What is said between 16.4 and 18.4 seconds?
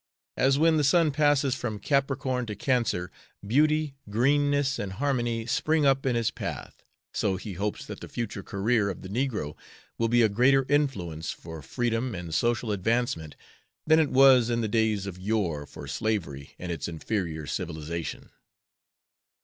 and its inferior civilization.